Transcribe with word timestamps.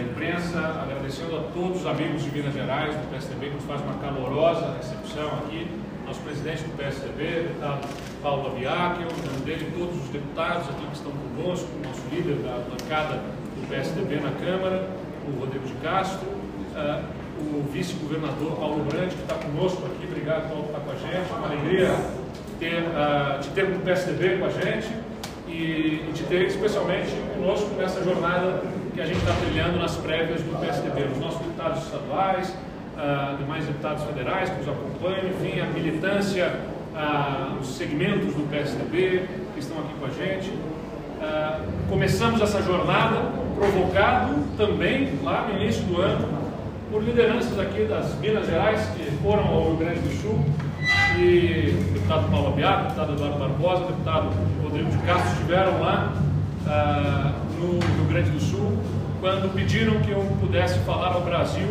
da 0.00 0.02
imprensa, 0.02 0.58
agradecendo 0.82 1.36
a 1.36 1.40
todos 1.52 1.80
os 1.80 1.86
amigos 1.86 2.22
de 2.22 2.30
Minas 2.30 2.54
Gerais, 2.54 2.94
do 2.94 3.10
PSDB, 3.10 3.48
que 3.48 3.54
nos 3.54 3.64
faz 3.64 3.82
uma 3.82 3.94
calorosa 3.94 4.74
recepção 4.76 5.28
aqui, 5.44 5.68
nosso 6.06 6.20
presidente 6.20 6.62
do 6.62 6.76
PSDB, 6.76 7.48
deputado 7.48 7.88
Paulo 8.22 8.48
Abiac, 8.48 9.02
eu 9.02 9.44
dele 9.44 9.70
todos 9.76 10.02
os 10.02 10.08
deputados 10.08 10.68
aqui 10.70 10.86
que 10.86 10.96
estão 10.96 11.12
conosco, 11.12 11.68
nosso 11.84 12.02
líder 12.10 12.36
da 12.36 12.58
bancada 12.68 13.16
do 13.16 13.68
PSDB 13.68 14.16
na 14.16 14.32
Câmara, 14.44 14.88
o 15.28 15.40
Rodrigo 15.40 15.66
de 15.66 15.74
Castro, 15.74 16.26
uh, 16.26 17.04
o 17.40 17.62
vice-governador 17.70 18.56
Paulo 18.56 18.84
Brandt, 18.84 19.14
que 19.14 19.22
está 19.22 19.34
conosco 19.34 19.84
aqui, 19.86 20.06
obrigado 20.06 20.48
Paulo 20.48 20.64
por 20.64 20.78
estar 20.78 20.80
com 20.80 20.90
a 20.90 20.94
gente, 20.94 21.30
uma 21.30 21.46
alegria 21.46 21.88
ter, 22.58 22.82
uh, 22.88 23.40
de 23.40 23.48
ter 23.50 23.64
o 23.64 23.78
PSDB 23.80 24.38
com 24.38 24.46
a 24.46 24.50
gente 24.50 24.88
e, 25.50 26.10
de 26.12 26.22
ter 26.24 26.46
especialmente 26.46 27.10
conosco 27.34 27.70
nessa 27.76 28.02
jornada 28.02 28.62
que 28.94 29.00
a 29.00 29.06
gente 29.06 29.18
está 29.18 29.32
trilhando 29.34 29.78
nas 29.78 29.96
prévias 29.96 30.40
do 30.42 30.58
PSDB, 30.60 31.12
os 31.12 31.18
nossos 31.18 31.40
deputados 31.40 31.82
estaduais, 31.84 32.48
uh, 32.96 33.36
demais 33.36 33.66
deputados 33.66 34.04
federais 34.04 34.50
que 34.50 34.58
nos 34.58 34.68
acompanham, 34.68 35.28
enfim, 35.28 35.60
a 35.60 35.66
militância, 35.66 36.60
uh, 36.94 37.58
os 37.60 37.68
segmentos 37.76 38.34
do 38.34 38.48
PSDB 38.50 39.26
que 39.54 39.60
estão 39.60 39.78
aqui 39.78 39.94
com 39.98 40.06
a 40.06 40.10
gente. 40.10 40.50
Uh, 40.50 41.88
começamos 41.88 42.40
essa 42.40 42.62
jornada 42.62 43.16
provocado 43.54 44.34
também 44.56 45.12
lá 45.22 45.48
no 45.48 45.60
início 45.60 45.82
do 45.84 46.00
ano 46.00 46.28
por 46.90 47.02
lideranças 47.02 47.58
aqui 47.58 47.84
das 47.84 48.18
Minas 48.18 48.46
Gerais 48.46 48.80
que 48.96 49.10
foram 49.22 49.46
ao 49.46 49.64
Rio 49.68 49.76
Grande 49.76 50.00
do 50.00 50.22
Sul 50.22 50.44
e 51.20 51.76
o 51.90 51.92
deputado 51.92 52.30
Paulo 52.30 52.48
Abiato, 52.48 52.80
o 52.80 52.82
deputado 52.84 53.12
Eduardo 53.12 53.38
Barbosa, 53.38 53.84
o 53.84 53.86
deputado 53.88 54.28
Rodrigo 54.62 54.90
de 54.90 54.98
Castro 54.98 55.32
estiveram 55.32 55.80
lá 55.80 56.12
uh, 56.66 57.60
no 57.60 57.72
Rio 57.72 58.04
Grande 58.08 58.30
do 58.30 58.40
Sul 58.40 58.78
quando 59.20 59.54
pediram 59.54 60.00
que 60.00 60.10
eu 60.10 60.20
pudesse 60.40 60.78
falar 60.80 61.12
ao 61.12 61.20
Brasil 61.20 61.68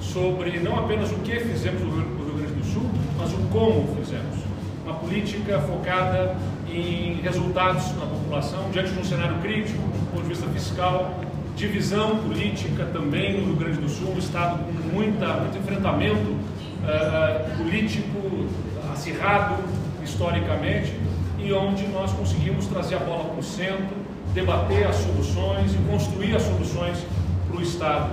sobre 0.00 0.58
não 0.60 0.78
apenas 0.78 1.10
o 1.12 1.16
que 1.16 1.38
fizemos 1.40 1.82
no 1.82 1.90
Rio 1.90 2.34
Grande 2.38 2.54
do 2.54 2.64
Sul, 2.64 2.90
mas 3.18 3.32
o 3.32 3.36
como 3.52 3.94
fizemos. 3.96 4.36
Uma 4.84 4.94
política 4.94 5.58
focada 5.60 6.34
em 6.72 7.20
resultados 7.22 7.94
na 7.96 8.06
população, 8.06 8.70
diante 8.72 8.92
de 8.92 8.98
um 8.98 9.04
cenário 9.04 9.36
crítico, 9.38 9.78
do 9.78 10.10
ponto 10.10 10.22
de 10.22 10.28
vista 10.30 10.48
fiscal, 10.48 11.20
divisão 11.54 12.16
política 12.16 12.86
também 12.86 13.38
no 13.38 13.48
Rio 13.48 13.56
Grande 13.56 13.78
do 13.78 13.88
Sul, 13.88 14.14
um 14.14 14.18
estado 14.18 14.58
com 14.58 14.94
muita, 14.94 15.26
muito 15.34 15.58
enfrentamento 15.58 16.34
uh, 16.84 17.56
político 17.56 18.46
acirrado 18.92 19.56
historicamente, 20.02 20.94
e 21.38 21.52
onde 21.52 21.86
nós 21.88 22.12
conseguimos 22.12 22.66
trazer 22.66 22.96
a 22.96 22.98
bola 22.98 23.24
para 23.24 23.40
o 23.40 23.42
centro, 23.42 23.96
debater 24.34 24.86
as 24.86 24.96
soluções 24.96 25.72
e 25.74 25.78
construir 25.90 26.36
as 26.36 26.42
soluções 26.42 26.98
para 27.48 27.58
o 27.58 27.62
Estado. 27.62 28.10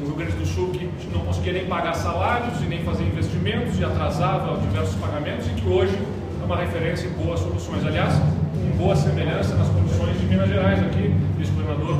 No 0.00 0.06
Rio 0.06 0.14
Grande 0.14 0.32
do 0.36 0.46
Sul, 0.46 0.70
que 0.70 0.88
não 1.12 1.22
conseguia 1.22 1.52
nem 1.54 1.66
pagar 1.66 1.92
salários 1.94 2.60
e 2.62 2.66
nem 2.66 2.84
fazer 2.84 3.02
investimentos 3.02 3.78
e 3.80 3.84
atrasava 3.84 4.56
diversos 4.60 4.94
pagamentos, 4.94 5.46
e 5.48 5.50
que 5.50 5.68
hoje 5.68 5.98
é 6.40 6.44
uma 6.44 6.56
referência 6.56 7.08
em 7.08 7.10
boas 7.24 7.40
soluções. 7.40 7.84
Aliás, 7.84 8.14
com 8.14 8.76
boa 8.78 8.94
semelhança 8.94 9.56
nas 9.56 9.68
condições 9.68 10.20
de 10.20 10.26
Minas 10.26 10.48
Gerais, 10.48 10.78
aqui, 10.78 11.12
vice-governador 11.36 11.88
Paulo 11.88 11.97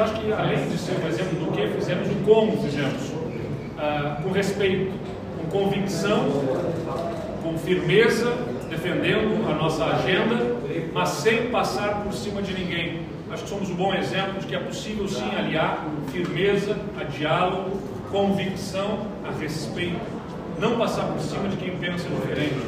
eu 0.00 0.04
acho 0.04 0.14
que, 0.14 0.32
além 0.32 0.66
de 0.66 0.78
ser 0.78 0.98
um 0.98 1.06
exemplo 1.06 1.38
do 1.38 1.52
que 1.52 1.66
fizemos, 1.68 2.08
o 2.08 2.14
como 2.24 2.62
fizemos, 2.62 3.10
uh, 3.10 4.22
com 4.22 4.30
respeito, 4.30 4.92
com 5.36 5.58
convicção, 5.58 6.24
com 7.42 7.58
firmeza, 7.58 8.34
defendendo 8.70 9.46
a 9.50 9.54
nossa 9.54 9.84
agenda, 9.84 10.56
mas 10.94 11.08
sem 11.10 11.50
passar 11.50 12.02
por 12.02 12.14
cima 12.14 12.40
de 12.40 12.54
ninguém. 12.54 13.02
Acho 13.30 13.42
que 13.42 13.48
somos 13.48 13.68
um 13.68 13.74
bom 13.74 13.94
exemplo 13.94 14.40
de 14.40 14.46
que 14.46 14.54
é 14.54 14.58
possível 14.58 15.06
sim 15.06 15.30
aliar 15.36 15.84
firmeza 16.10 16.76
a 16.98 17.04
diálogo, 17.04 17.78
convicção 18.10 19.06
a 19.24 19.38
respeito, 19.38 20.00
não 20.58 20.78
passar 20.78 21.04
por 21.04 21.20
cima 21.20 21.48
de 21.48 21.56
quem 21.56 21.76
pensa 21.76 22.08
diferente. 22.08 22.58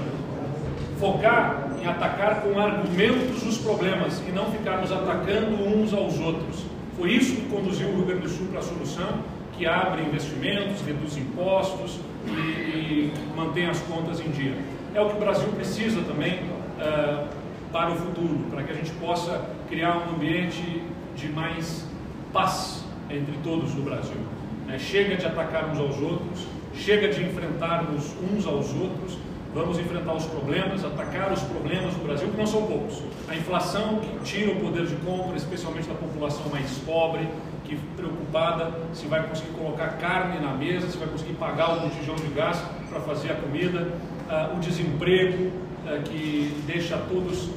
Focar 1.00 1.68
em 1.80 1.86
atacar 1.86 2.42
com 2.42 2.60
argumentos 2.60 3.42
os 3.42 3.58
problemas 3.58 4.22
e 4.28 4.30
não 4.30 4.52
ficarmos 4.52 4.92
atacando 4.92 5.66
uns 5.66 5.92
aos 5.94 6.18
outros. 6.20 6.72
Foi 7.02 7.10
isso 7.14 7.34
que 7.34 7.48
conduziu 7.48 7.88
o 7.88 7.96
Rio 7.96 8.04
Grande 8.04 8.22
do 8.22 8.28
Sul 8.28 8.46
para 8.46 8.60
a 8.60 8.62
solução 8.62 9.24
que 9.58 9.66
abre 9.66 10.02
investimentos, 10.02 10.82
reduz 10.82 11.16
impostos 11.16 11.98
e, 12.28 12.30
e 12.30 13.12
mantém 13.34 13.66
as 13.66 13.80
contas 13.80 14.20
em 14.20 14.30
dia. 14.30 14.54
É 14.94 15.00
o 15.00 15.08
que 15.08 15.16
o 15.16 15.18
Brasil 15.18 15.48
precisa 15.48 16.00
também 16.02 16.34
uh, 16.34 17.26
para 17.72 17.90
o 17.90 17.96
futuro, 17.96 18.46
para 18.48 18.62
que 18.62 18.70
a 18.70 18.74
gente 18.76 18.92
possa 18.92 19.44
criar 19.68 19.96
um 19.98 20.14
ambiente 20.14 20.80
de 21.16 21.28
mais 21.30 21.84
paz 22.32 22.84
entre 23.10 23.34
todos 23.42 23.74
no 23.74 23.82
Brasil. 23.82 24.20
É, 24.68 24.78
chega 24.78 25.16
de 25.16 25.26
atacar 25.26 25.70
uns 25.70 25.80
aos 25.80 26.00
outros, 26.00 26.46
chega 26.72 27.08
de 27.08 27.20
enfrentarmos 27.24 28.14
uns 28.32 28.46
aos 28.46 28.72
outros, 28.74 29.18
Vamos 29.54 29.78
enfrentar 29.78 30.14
os 30.14 30.24
problemas, 30.24 30.82
atacar 30.82 31.30
os 31.30 31.42
problemas 31.42 31.92
do 31.92 32.02
Brasil, 32.02 32.28
que 32.28 32.38
não 32.38 32.46
são 32.46 32.62
poucos. 32.62 33.02
A 33.28 33.36
inflação 33.36 33.98
que 33.98 34.24
tira 34.24 34.50
o 34.50 34.60
poder 34.60 34.86
de 34.86 34.96
compra, 34.96 35.36
especialmente 35.36 35.86
da 35.88 35.94
população 35.94 36.48
mais 36.50 36.78
pobre, 36.78 37.28
que 37.64 37.76
preocupada 37.94 38.72
se 38.94 39.06
vai 39.06 39.26
conseguir 39.28 39.50
colocar 39.50 39.98
carne 39.98 40.40
na 40.40 40.54
mesa, 40.54 40.88
se 40.88 40.96
vai 40.96 41.06
conseguir 41.06 41.34
pagar 41.34 41.76
o 41.76 41.80
botijão 41.80 42.14
de 42.14 42.28
gás 42.28 42.62
para 42.88 43.00
fazer 43.00 43.32
a 43.32 43.34
comida, 43.34 43.88
uh, 44.30 44.56
o 44.56 44.60
desemprego 44.60 45.48
uh, 45.48 46.02
que 46.02 46.62
deixa 46.66 46.96
todos 46.96 47.50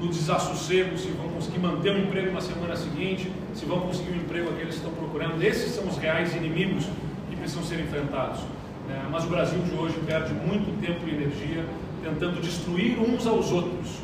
no 0.00 0.08
desassossego, 0.08 0.96
se 0.96 1.08
vão 1.08 1.28
conseguir 1.30 1.58
manter 1.58 1.90
o 1.90 1.98
emprego 1.98 2.32
na 2.32 2.40
semana 2.40 2.76
seguinte, 2.76 3.32
se 3.52 3.64
vão 3.64 3.80
conseguir 3.80 4.12
o 4.12 4.16
emprego 4.16 4.52
que 4.52 4.68
estão 4.68 4.92
procurando. 4.92 5.42
Esses 5.42 5.72
são 5.72 5.88
os 5.88 5.96
reais 5.96 6.36
inimigos 6.36 6.86
que 7.28 7.34
precisam 7.34 7.64
ser 7.64 7.80
enfrentados. 7.80 8.40
É, 8.88 9.08
mas 9.10 9.24
o 9.24 9.28
Brasil 9.28 9.58
de 9.60 9.74
hoje 9.74 9.98
perde 10.06 10.32
muito 10.32 10.80
tempo 10.80 11.06
e 11.06 11.14
energia 11.14 11.64
tentando 12.02 12.40
destruir 12.40 12.98
uns 12.98 13.26
aos 13.26 13.50
outros. 13.50 13.98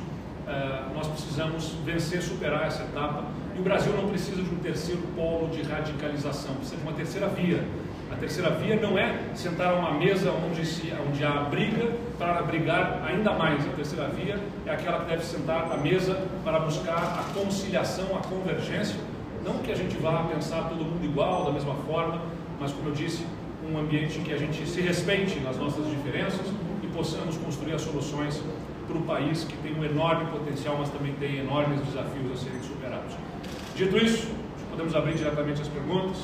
É, 0.47 0.82
nós 0.94 1.06
precisamos 1.06 1.72
vencer, 1.84 2.20
superar 2.20 2.66
essa 2.66 2.82
etapa. 2.82 3.25
E 3.54 3.60
o 3.60 3.62
Brasil 3.62 3.93
não 3.93 4.09
precisa 4.09 4.43
de 4.43 4.54
um 4.54 4.59
terceiro 4.59 5.03
polo 5.15 5.48
de 5.48 5.62
radicalização, 5.62 6.54
precisa 6.56 6.76
de 6.76 6.82
uma 6.82 6.93
terceira 6.93 7.28
via. 7.28 7.62
A 8.10 8.16
terceira 8.16 8.50
via 8.50 8.76
não 8.76 8.98
é 8.98 9.19
sentar 9.34 9.72
a 9.72 9.75
uma 9.75 9.93
mesa 9.93 10.31
onde, 10.32 10.66
se, 10.66 10.93
onde 11.09 11.25
há 11.25 11.44
briga 11.44 11.93
para 12.19 12.43
brigar 12.43 13.03
ainda 13.06 13.32
mais. 13.32 13.64
A 13.66 13.70
terceira 13.70 14.09
via 14.09 14.38
é 14.66 14.70
aquela 14.70 15.00
que 15.00 15.10
deve 15.10 15.25
sentar 15.25 15.72
à 15.72 15.76
mesa 15.76 16.20
para 16.44 16.59
buscar 16.60 16.97
a 17.20 17.25
conciliação, 17.32 18.16
a 18.16 18.20
convergência. 18.26 18.97
Não 19.45 19.59
que 19.59 19.73
a 19.73 19.75
gente 19.75 19.97
vá 19.99 20.23
pensar 20.25 20.69
todo 20.69 20.85
mundo 20.85 21.05
igual, 21.05 21.45
da 21.45 21.53
mesma 21.53 21.75
forma, 21.87 22.23
mas 22.61 22.73
como 22.73 22.89
eu 22.91 22.95
disse, 22.95 23.27
um 23.69 23.79
ambiente 23.79 24.19
que 24.21 24.33
a 24.33 24.37
gente 24.37 24.67
se 24.67 24.81
respeite 24.81 25.39
nas 25.41 25.57
nossas 25.57 25.89
diferenças 25.89 26.47
e 26.83 26.87
possamos 26.89 27.37
construir 27.37 27.75
as 27.75 27.83
soluções 27.83 28.43
para 28.87 28.97
o 28.97 29.03
país 29.03 29.45
que 29.45 29.57
tem 29.59 29.75
um 29.75 29.85
enorme 29.85 30.27
potencial, 30.31 30.77
mas 30.79 30.91
também 30.91 31.13
tem 31.15 31.39
enormes 31.39 31.81
desafios 31.81 32.33
a 32.33 32.37
serem 32.37 32.63
superados. 32.63 33.15
Dito 33.75 33.97
isso, 33.97 34.29
podemos 34.71 34.95
abrir 34.95 35.15
diretamente 35.15 35.63
as 35.63 35.69
perguntas. 35.69 36.19